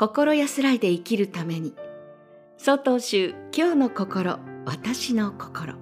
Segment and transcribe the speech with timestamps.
[0.00, 1.74] 心安らいで生きるために。
[2.56, 5.74] 曹洞宗今日の心私の心。
[5.74, 5.80] 今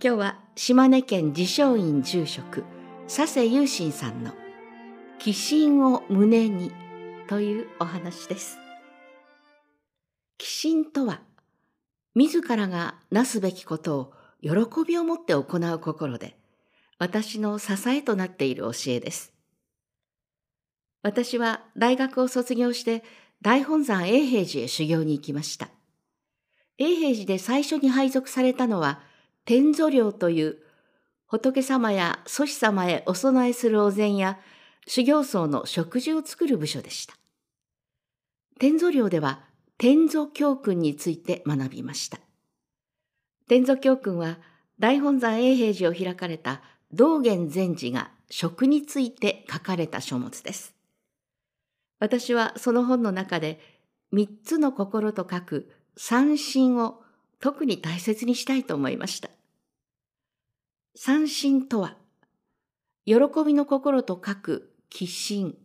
[0.00, 2.64] 日は島根県自称院住職
[3.08, 4.32] 佐世雄心さんの
[5.18, 6.72] 「寄進を胸に」
[7.26, 8.58] というお話です。
[10.36, 11.22] 寄進とは
[12.14, 15.40] 自らがなすべきことを喜びを持って行
[15.74, 16.36] う心で
[16.98, 19.35] 私の支えとなっている教えです。
[21.06, 23.04] 私は大学を卒業して
[23.40, 25.68] 大本山永平寺へ修行に行きました。
[26.78, 29.00] 永平寺で最初に配属されたのは
[29.44, 30.56] 天祖寮という
[31.26, 34.40] 仏様や祖師様へお供えするお膳や
[34.88, 37.14] 修行僧の食事を作る部署でした。
[38.58, 39.44] 天祖寮では
[39.78, 42.18] 天祖教訓について学びました。
[43.48, 44.38] 天祖教訓は
[44.80, 50.75] 大本山永平寺を開かれた道元禅師が食について書かれた書物です。
[51.98, 53.60] 私はその本の中で
[54.12, 57.02] 三つの心と書く三心を
[57.40, 59.30] 特に大切にしたいと思いました。
[60.94, 61.96] 三心とは、
[63.04, 65.56] 喜びの心と書く寄心、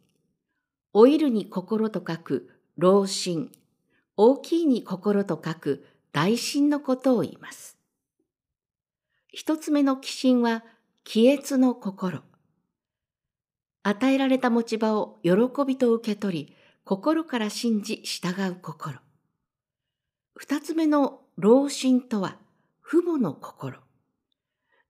[0.94, 3.52] 老いるに心と書く老心、
[4.18, 7.78] 大きいに心と書く大心のことを言います。
[9.30, 10.64] 一つ目の寄心は、
[11.04, 12.22] 気越の心。
[13.84, 15.32] 与えられた持ち場を喜
[15.66, 19.00] びと受け取り、心から信じ従う心。
[20.36, 22.38] 二つ目の老心とは、
[22.84, 23.80] 父母の心。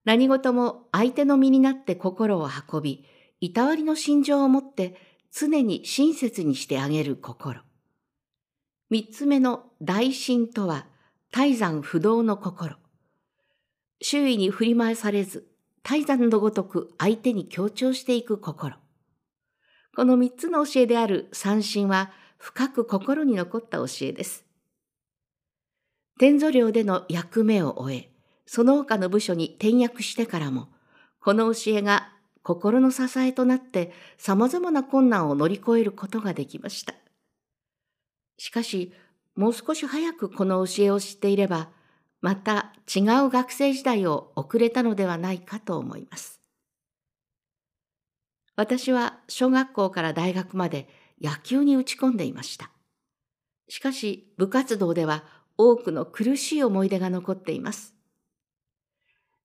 [0.04, 3.04] 何事も相手の身になって心を運び、
[3.40, 4.96] いたわりの心情を持って
[5.32, 7.60] 常に親切にしてあげる心。
[8.90, 10.86] 三つ目の大心とは、
[11.30, 12.76] 大山不動の心。
[14.02, 15.48] 周囲に振り回されず、
[15.82, 18.81] 大山のごとく相手に強調していく心。
[19.94, 24.44] この三つの教えである三心は深く心に残った教えです。
[26.18, 28.10] 天祖寮での役目を終え、
[28.46, 30.68] その他の部署に転役してからも、
[31.20, 36.94] この教えが心の支えとなって様々な困難を乗り越えることができました。
[38.38, 38.92] しかし、
[39.36, 41.70] もう少し早くこの教えを知っていれば、
[42.20, 46.41] また違う学生時代を送れたのではないかと思います。
[48.56, 50.88] 私は小学校から大学まで
[51.20, 52.70] 野球に打ち込んでいました。
[53.68, 55.24] しかし部活動では
[55.56, 57.94] 多くの苦しい思い出が残っています。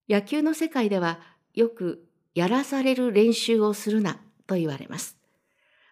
[0.09, 1.19] 野球の世界では
[1.53, 5.17] よくやらされる練習をするなと言われます。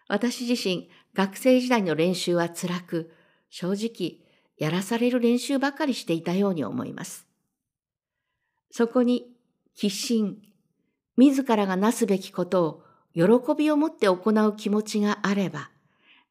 [0.08, 3.12] 私自身学生時代の練習は辛く、
[3.50, 4.20] 正直
[4.58, 7.26] やらされる練習ばかりしていたように思います。
[8.70, 9.26] そこに、
[9.74, 10.38] 必心、
[11.16, 12.82] 自らがなすべきことを
[13.16, 13.22] 喜
[13.56, 15.70] びを持って行う気持ちがあれば、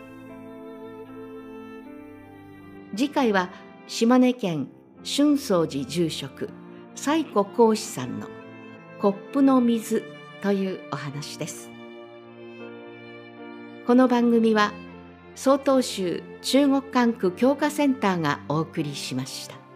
[2.95, 3.49] 次回は
[3.87, 4.69] 島根県
[5.03, 6.49] 春宗寺住職
[6.95, 8.27] 西湖講師さんの
[8.99, 10.03] 「コップの水」
[10.41, 11.69] というお話です。
[13.85, 14.71] この番組は
[15.37, 19.66] 曹洞宗中国管区教化センターがお送りしました。